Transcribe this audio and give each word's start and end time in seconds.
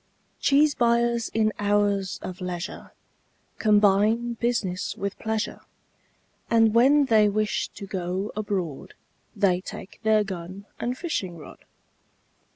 Cheese 0.39 0.73
buyers 0.73 1.29
in 1.29 1.53
hours 1.59 2.17
of 2.23 2.41
leisure 2.41 2.91
Combine 3.59 4.33
business 4.33 4.97
with 4.97 5.15
pleasure, 5.19 5.59
And 6.49 6.73
when 6.73 7.05
they 7.05 7.29
wish 7.29 7.67
to 7.75 7.85
go 7.85 8.31
abroad 8.35 8.95
They 9.35 9.61
take 9.61 9.99
their 10.01 10.23
gun 10.23 10.65
and 10.79 10.97
fishing 10.97 11.37
rod. 11.37 11.65